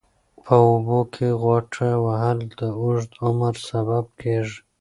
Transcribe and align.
په 0.45 0.55
اوبو 0.69 0.99
کې 1.13 1.27
غوټه 1.41 1.89
وهل 2.05 2.39
د 2.59 2.61
اوږد 2.81 3.11
عمر 3.23 3.53
سبب 3.69 4.05
کېږي. 4.21 4.59